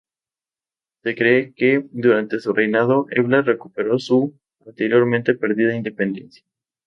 Se 1.03 1.13
cree 1.13 1.53
que, 1.55 1.85
durante 1.91 2.39
su 2.39 2.53
reinado, 2.53 3.05
Ebla 3.11 3.43
recuperó 3.43 3.99
su 3.99 4.35
anteriormente 4.65 5.35
perdida 5.35 5.75
independencia. 5.75 6.43